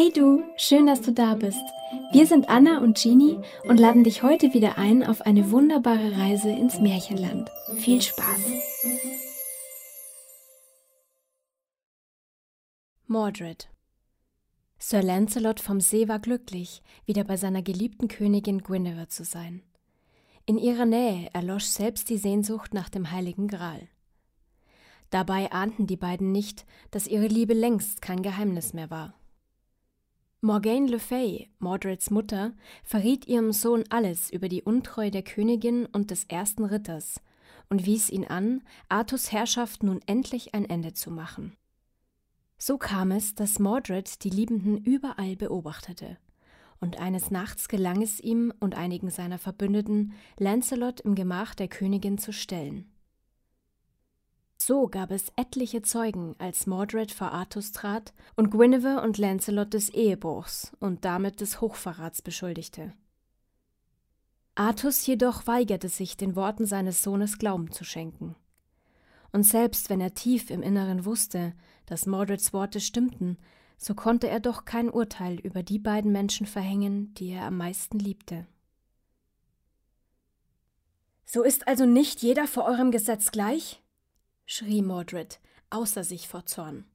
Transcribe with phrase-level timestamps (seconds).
[0.00, 1.64] Hey du, schön, dass du da bist.
[2.12, 6.50] Wir sind Anna und Jeannie und laden dich heute wieder ein auf eine wunderbare Reise
[6.50, 7.50] ins Märchenland.
[7.78, 8.44] Viel Spaß!
[13.08, 13.68] Mordred
[14.78, 19.64] Sir Lancelot vom See war glücklich, wieder bei seiner geliebten Königin Guinevere zu sein.
[20.46, 23.88] In ihrer Nähe erlosch selbst die Sehnsucht nach dem heiligen Gral.
[25.10, 29.17] Dabei ahnten die beiden nicht, dass ihre Liebe längst kein Geheimnis mehr war.
[30.40, 32.52] Morgane Le Fay, Mordreds Mutter,
[32.84, 37.20] verriet ihrem Sohn alles über die Untreue der Königin und des ersten Ritters
[37.68, 41.56] und wies ihn an, Artus Herrschaft nun endlich ein Ende zu machen.
[42.56, 46.18] So kam es, dass Mordred die Liebenden überall beobachtete,
[46.80, 52.16] und eines Nachts gelang es ihm und einigen seiner Verbündeten, Lancelot im Gemach der Königin
[52.16, 52.88] zu stellen.
[54.68, 59.88] So gab es etliche Zeugen, als Mordred vor Artus trat und Guinevere und Lancelot des
[59.88, 62.92] Ehebruchs und damit des Hochverrats beschuldigte.
[64.56, 68.36] Artus jedoch weigerte sich, den Worten seines Sohnes Glauben zu schenken.
[69.32, 71.54] Und selbst wenn er tief im Inneren wusste,
[71.86, 73.38] dass Mordreds Worte stimmten,
[73.78, 77.98] so konnte er doch kein Urteil über die beiden Menschen verhängen, die er am meisten
[77.98, 78.46] liebte.
[81.24, 83.82] So ist also nicht jeder vor eurem Gesetz gleich?
[84.48, 86.86] Schrie Mordred, außer sich vor Zorn.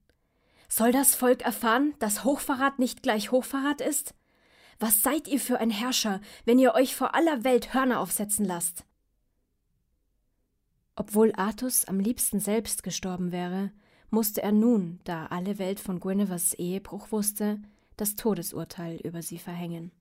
[0.68, 4.16] Soll das Volk erfahren, dass Hochverrat nicht gleich Hochverrat ist?
[4.80, 8.86] Was seid ihr für ein Herrscher, wenn ihr euch vor aller Welt Hörner aufsetzen lasst?
[10.96, 13.72] Obwohl Artus am liebsten selbst gestorben wäre,
[14.10, 17.62] musste er nun, da alle Welt von Guinevers Ehebruch wusste,
[17.98, 19.92] das Todesurteil über sie verhängen.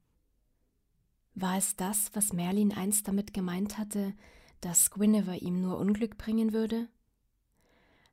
[1.34, 4.14] War es das, was Merlin einst damit gemeint hatte,
[4.62, 6.88] dass Guinevere ihm nur Unglück bringen würde?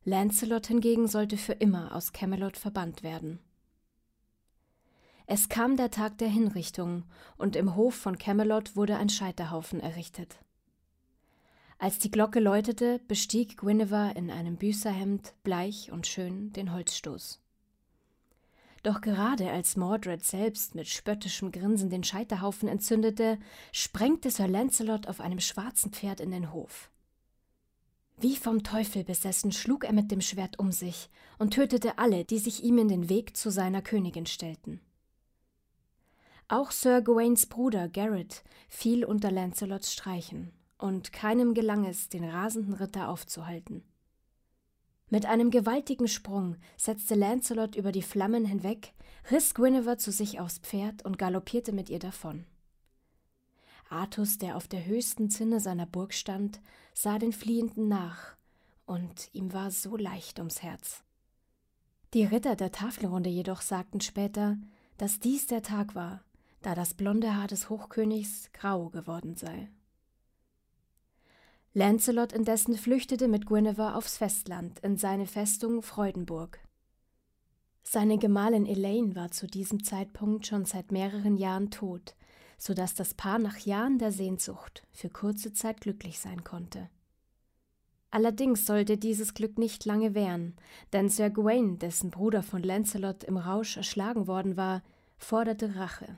[0.09, 3.39] Lancelot hingegen sollte für immer aus Camelot verbannt werden.
[5.27, 7.03] Es kam der Tag der Hinrichtung,
[7.37, 10.39] und im Hof von Camelot wurde ein Scheiterhaufen errichtet.
[11.77, 17.39] Als die Glocke läutete, bestieg Guinevere in einem Büßerhemd, bleich und schön, den Holzstoß.
[18.81, 23.37] Doch gerade als Mordred selbst mit spöttischem Grinsen den Scheiterhaufen entzündete,
[23.71, 26.89] sprengte Sir Lancelot auf einem schwarzen Pferd in den Hof.
[28.21, 32.39] Wie vom Teufel besessen schlug er mit dem Schwert um sich und tötete alle, die
[32.39, 34.81] sich ihm in den Weg zu seiner Königin stellten.
[36.49, 42.73] Auch Sir Gawains Bruder Garrett fiel unter Lancelots Streichen, und keinem gelang es, den rasenden
[42.73, 43.83] Ritter aufzuhalten.
[45.09, 48.93] Mit einem gewaltigen Sprung setzte Lancelot über die Flammen hinweg,
[49.31, 52.45] riss Guinevere zu sich aufs Pferd und galoppierte mit ihr davon.
[53.91, 56.61] Artus, der auf der höchsten Zinne seiner Burg stand,
[56.93, 58.35] sah den Fliehenden nach,
[58.85, 61.03] und ihm war so leicht ums Herz.
[62.13, 64.57] Die Ritter der Tafelrunde jedoch sagten später,
[64.97, 66.23] dass dies der Tag war,
[66.61, 69.69] da das blonde Haar des Hochkönigs grau geworden sei.
[71.73, 76.59] Lancelot indessen flüchtete mit Guinevere aufs Festland in seine Festung Freudenburg.
[77.83, 82.15] Seine Gemahlin Elaine war zu diesem Zeitpunkt schon seit mehreren Jahren tot,
[82.59, 86.89] so dass das Paar nach Jahren der Sehnsucht für kurze Zeit glücklich sein konnte.
[88.11, 90.55] Allerdings sollte dieses Glück nicht lange währen,
[90.93, 94.83] denn Sir Gawain, dessen Bruder von Lancelot im Rausch erschlagen worden war,
[95.17, 96.17] forderte Rache.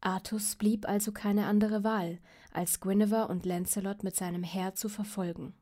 [0.00, 2.18] Artus blieb also keine andere Wahl,
[2.52, 5.54] als Guinevere und Lancelot mit seinem Heer zu verfolgen.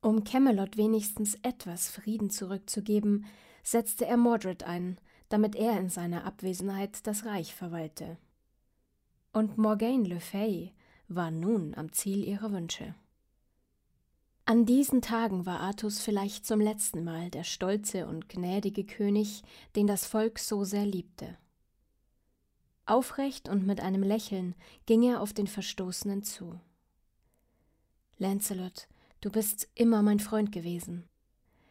[0.00, 3.24] Um Camelot wenigstens etwas Frieden zurückzugeben,
[3.62, 4.98] setzte er Mordred ein,
[5.28, 8.16] damit er in seiner Abwesenheit das Reich verwalte.
[9.32, 10.72] Und Morgane Le Fay
[11.08, 12.94] war nun am Ziel ihrer Wünsche.
[14.46, 19.42] An diesen Tagen war Artus vielleicht zum letzten Mal der stolze und gnädige König,
[19.74, 21.38] den das Volk so sehr liebte.
[22.84, 24.54] Aufrecht und mit einem Lächeln
[24.84, 26.60] ging er auf den Verstoßenen zu.
[28.18, 28.86] Lancelot,
[29.22, 31.08] du bist immer mein Freund gewesen.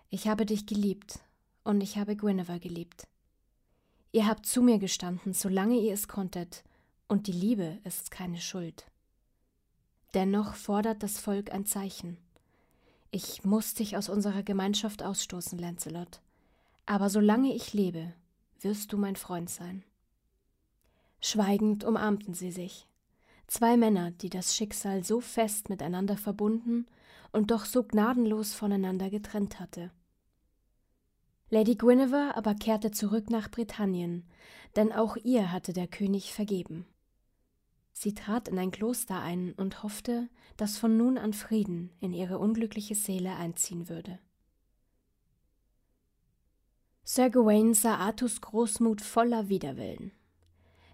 [0.10, 1.20] Ich habe dich geliebt
[1.64, 3.08] und ich habe Guinevere geliebt.
[4.14, 6.64] Ihr habt zu mir gestanden, solange ihr es konntet,
[7.08, 8.86] und die Liebe ist keine Schuld.
[10.14, 12.18] Dennoch fordert das Volk ein Zeichen.
[13.10, 16.22] Ich muss dich aus unserer Gemeinschaft ausstoßen, Lancelot.
[16.86, 18.14] Aber solange ich lebe,
[18.62, 19.84] wirst du mein Freund sein.
[21.20, 22.88] Schweigend umarmten sie sich.
[23.48, 26.86] Zwei Männer, die das Schicksal so fest miteinander verbunden
[27.32, 29.90] und doch so gnadenlos voneinander getrennt hatte.
[31.54, 34.26] Lady Guinevere aber kehrte zurück nach Britannien,
[34.76, 36.88] denn auch ihr hatte der König vergeben.
[37.92, 42.40] Sie trat in ein Kloster ein und hoffte, dass von nun an Frieden in ihre
[42.40, 44.18] unglückliche Seele einziehen würde.
[47.04, 50.12] Sir Gawain sah Artus Großmut voller Widerwillen.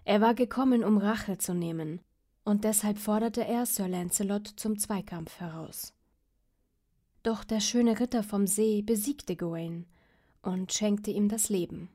[0.04, 2.02] Er war gekommen, um Rache zu nehmen,
[2.44, 5.94] und deshalb forderte er Sir Lancelot zum Zweikampf heraus.
[7.22, 9.86] Doch der schöne Ritter vom See besiegte Gawain
[10.42, 11.90] und schenkte ihm das Leben.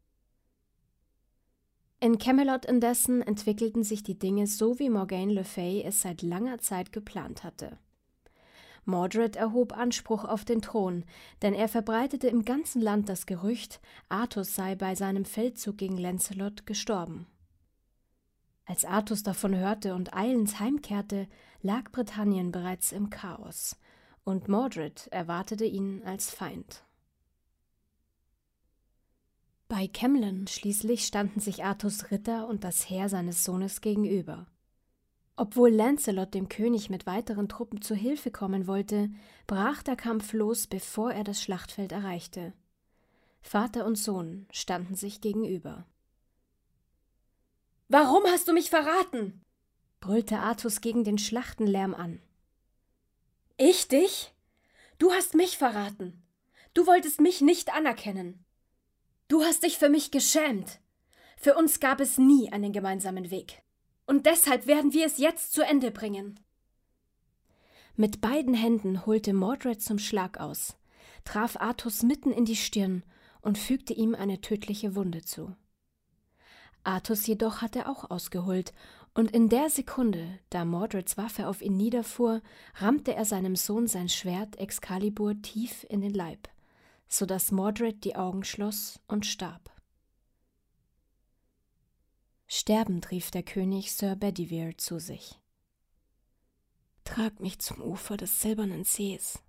[2.00, 6.60] In Camelot indessen entwickelten sich die Dinge so, wie Morgaine Le Fay es seit langer
[6.60, 7.78] Zeit geplant hatte.
[8.86, 11.06] Mordred erhob Anspruch auf den Thron,
[11.42, 16.68] denn er verbreitete im ganzen Land das Gerücht, Artus sei bei seinem Feldzug gegen Lancelot
[16.68, 17.26] gestorben.
[18.66, 21.28] Als Artus davon hörte und eilends heimkehrte,
[21.62, 23.78] lag Britannien bereits im Chaos,
[24.24, 26.85] und Mordred erwartete ihn als Feind.
[29.68, 34.46] Bei Camlin schließlich standen sich Artus Ritter und das Heer seines Sohnes gegenüber.
[35.38, 39.10] Obwohl Lancelot dem König mit weiteren Truppen zu Hilfe kommen wollte,
[39.48, 42.54] brach der Kampf los, bevor er das Schlachtfeld erreichte.
[43.42, 45.86] Vater und Sohn standen sich gegenüber.
[47.90, 49.42] Warum hast du mich verraten?
[50.00, 52.22] brüllte Artus gegen den Schlachtenlärm an.
[53.58, 54.34] Ich dich?
[55.00, 56.24] Du hast mich verraten.
[56.76, 58.46] Du wolltest mich nicht anerkennen.
[59.28, 60.80] Du hast dich für mich geschämt.
[61.38, 63.64] Für uns gab es nie einen gemeinsamen Weg.
[64.06, 66.40] Und deshalb werden wir es jetzt zu Ende bringen.
[67.96, 70.76] Mit beiden Händen holte Mordred zum Schlag aus,
[71.24, 73.04] traf Artus mitten in die Stirn
[73.42, 75.56] und fügte ihm eine tödliche Wunde zu.
[76.84, 78.74] Artus jedoch hatte auch ausgeholt,
[79.16, 82.42] und in der Sekunde, da Mordreds Waffe auf ihn niederfuhr,
[82.76, 86.50] rammte er seinem Sohn sein Schwert Excalibur tief in den Leib,
[87.08, 89.72] so dass Mordred die Augen schloss und starb.
[92.48, 95.40] Sterbend rief der König Sir Bedivere zu sich.
[97.04, 99.40] Trag mich zum Ufer des silbernen Sees.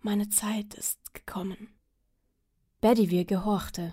[0.00, 1.68] Meine Zeit ist gekommen.
[2.80, 3.92] Bedivere gehorchte,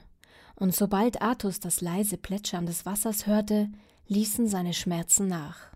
[0.55, 3.71] und sobald Artus das leise Plätschern des Wassers hörte,
[4.07, 5.75] ließen seine Schmerzen nach.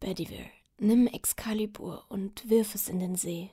[0.00, 3.50] Bedivere, nimm Excalibur und wirf es in den See.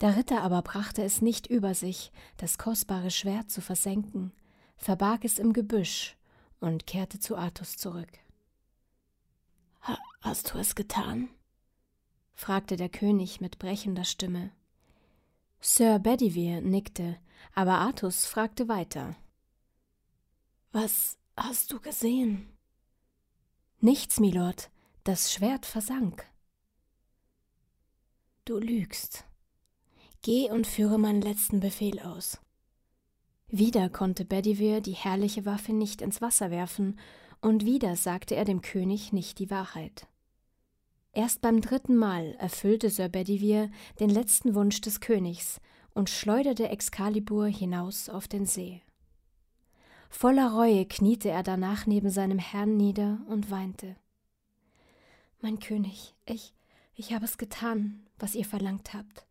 [0.00, 4.32] Der Ritter aber brachte es nicht über sich, das kostbare Schwert zu versenken,
[4.76, 6.16] verbarg es im Gebüsch
[6.58, 8.10] und kehrte zu Artus zurück.
[9.82, 11.28] Ha hast du es getan?
[12.32, 14.50] fragte der König mit brechender Stimme.
[15.60, 17.18] Sir Bedivere nickte,
[17.54, 19.14] aber Artus fragte weiter.
[20.72, 22.48] Was hast du gesehen?
[23.80, 24.70] Nichts, Milord,
[25.04, 26.24] das Schwert versank.
[28.46, 29.26] Du lügst.
[30.22, 32.38] Geh und führe meinen letzten Befehl aus.
[33.48, 36.98] Wieder konnte Bedivere die herrliche Waffe nicht ins Wasser werfen,
[37.40, 40.06] und wieder sagte er dem König nicht die Wahrheit.
[41.12, 45.60] Erst beim dritten Mal erfüllte Sir Bedivere den letzten Wunsch des Königs
[45.94, 48.82] und schleuderte Excalibur hinaus auf den See.
[50.10, 53.96] Voller Reue kniete er danach neben seinem Herrn nieder und weinte.
[55.40, 56.52] Mein König, ich,
[56.94, 59.26] ich habe es getan, was ihr verlangt habt.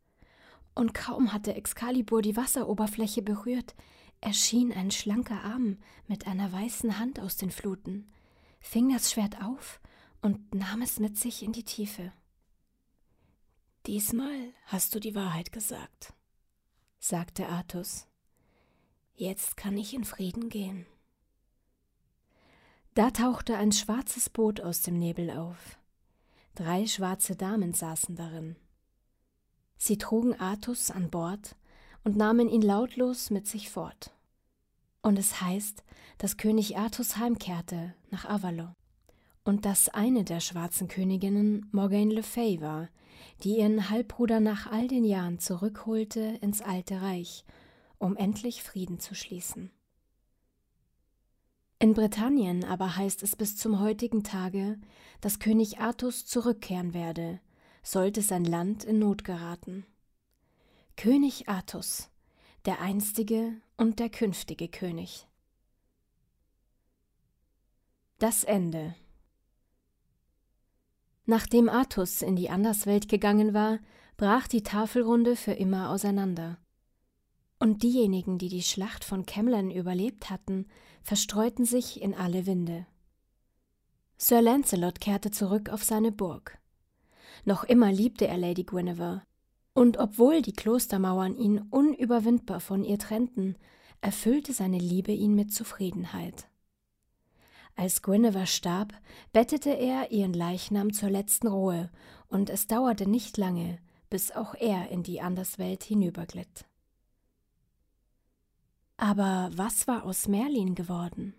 [0.76, 3.76] Und kaum hatte Excalibur die Wasseroberfläche berührt,
[4.22, 5.78] erschien ein schlanker Arm
[6.08, 8.12] mit einer weißen Hand aus den Fluten,
[8.60, 9.80] fing das Schwert auf
[10.22, 12.12] und nahm es mit sich in die Tiefe.
[13.86, 16.14] Diesmal hast du die Wahrheit gesagt,
[17.00, 18.08] sagte Artus.
[19.16, 20.86] Jetzt kann ich in Frieden gehen.
[22.94, 25.78] Da tauchte ein schwarzes Boot aus dem Nebel auf.
[26.56, 28.58] Drei schwarze Damen saßen darin.
[29.82, 31.56] Sie trugen Artus an Bord
[32.04, 34.12] und nahmen ihn lautlos mit sich fort.
[35.02, 35.84] Und es heißt,
[36.18, 38.76] dass König Artus heimkehrte nach Avalon
[39.46, 42.90] und dass eine der schwarzen Königinnen Morgaine Le Fay war,
[43.44, 47.46] die ihren Halbbruder nach all den Jahren zurückholte ins alte Reich,
[48.00, 49.72] um endlich Frieden zu schließen.
[51.80, 54.78] In Britannien aber heißt es bis zum heutigen Tage,
[55.22, 57.40] dass König Artus zurückkehren werde,
[57.84, 59.86] sollte sein Land in Not geraten.
[60.96, 62.10] König Artus,
[62.66, 65.28] der einstige und der künftige König.
[68.20, 68.96] Das Ende
[71.26, 73.80] Nachdem Artus in die Anderswelt gegangen war,
[74.18, 76.58] brach die Tafelrunde für immer auseinander.
[77.60, 80.66] Und diejenigen, die die Schlacht von Camlan überlebt hatten,
[81.04, 82.86] verstreuten sich in alle Winde.
[84.18, 86.59] Sir Lancelot kehrte zurück auf seine Burg.
[87.46, 89.24] Noch immer liebte er Lady Guinevere,
[89.74, 93.56] und obwohl die Klostermauern ihn unüberwindbar von ihr trennten,
[94.02, 96.48] erfüllte seine Liebe ihn mit Zufriedenheit.
[97.76, 98.94] Als Guinevere starb,
[99.32, 101.90] bettete er ihren Leichnam zur letzten Ruhe,
[102.28, 103.80] und es dauerte nicht lange,
[104.10, 106.66] bis auch er in die Anderswelt hinüberglitt.
[108.98, 111.34] Aber was war aus Merlin geworden?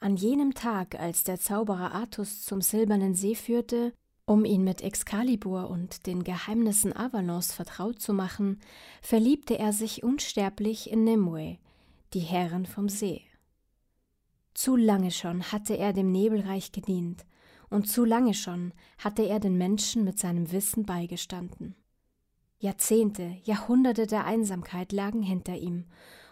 [0.00, 3.92] An jenem Tag, als der Zauberer Artus zum silbernen See führte,
[4.28, 8.60] um ihn mit Excalibur und den Geheimnissen Avalons vertraut zu machen,
[9.00, 11.56] verliebte er sich unsterblich in Nimue,
[12.12, 13.22] die Herrin vom See.
[14.52, 17.24] Zu lange schon hatte er dem Nebelreich gedient,
[17.70, 21.74] und zu lange schon hatte er den Menschen mit seinem Wissen beigestanden.
[22.58, 25.86] Jahrzehnte, Jahrhunderte der Einsamkeit lagen hinter ihm,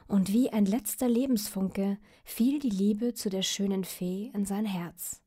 [0.07, 5.23] und wie ein letzter Lebensfunke fiel die Liebe zu der schönen Fee in sein Herz.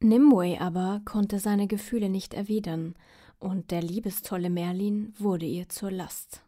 [0.00, 2.94] Nimue aber konnte seine Gefühle nicht erwidern,
[3.38, 6.42] und der liebestolle Merlin wurde ihr zur Last.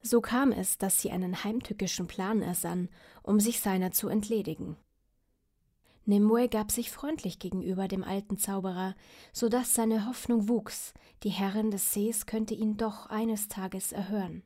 [0.00, 2.88] So kam es, dass sie einen heimtückischen Plan ersann,
[3.22, 4.76] um sich seiner zu entledigen.
[6.04, 8.94] Nimue gab sich freundlich gegenüber dem alten Zauberer,
[9.32, 14.42] so dass seine Hoffnung wuchs, die Herrin des Sees könnte ihn doch eines Tages erhören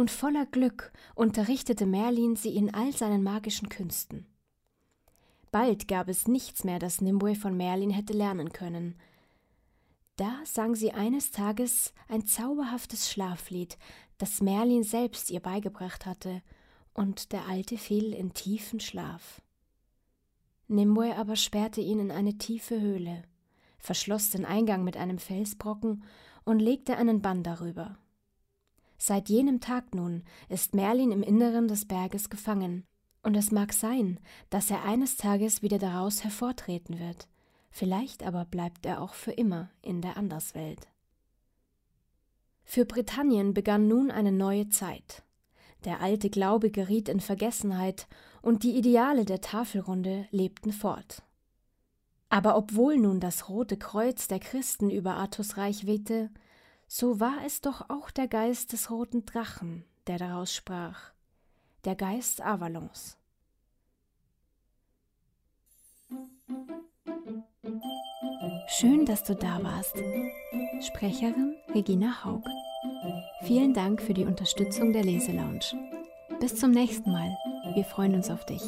[0.00, 4.26] und voller Glück unterrichtete Merlin sie in all seinen magischen Künsten.
[5.50, 8.96] Bald gab es nichts mehr, das Nimue von Merlin hätte lernen können.
[10.16, 13.78] Da sang sie eines Tages ein zauberhaftes Schlaflied,
[14.18, 16.42] das Merlin selbst ihr beigebracht hatte,
[16.92, 19.40] und der Alte fiel in tiefen Schlaf.
[20.68, 23.22] Nimue aber sperrte ihn in eine tiefe Höhle,
[23.78, 26.04] verschloss den Eingang mit einem Felsbrocken
[26.44, 27.98] und legte einen Bann darüber.
[28.98, 32.84] Seit jenem Tag nun ist Merlin im Inneren des Berges gefangen,
[33.22, 37.28] und es mag sein, dass er eines Tages wieder daraus hervortreten wird,
[37.70, 40.88] vielleicht aber bleibt er auch für immer in der Anderswelt.
[42.64, 45.22] Für Britannien begann nun eine neue Zeit.
[45.84, 48.06] Der alte Glaube geriet in Vergessenheit,
[48.42, 51.22] und die Ideale der Tafelrunde lebten fort.
[52.28, 56.30] Aber obwohl nun das rote Kreuz der Christen über Artus Reich wehte,
[56.86, 61.12] so war es doch auch der Geist des roten Drachen, der daraus sprach,
[61.84, 63.16] der Geist Avalons.
[68.68, 69.96] Schön, dass du da warst.
[70.80, 72.42] Sprecherin Regina Haug.
[73.42, 75.60] Vielen Dank für die Unterstützung der Leselounge.
[76.40, 77.36] Bis zum nächsten Mal.
[77.74, 78.62] Wir freuen uns auf dich.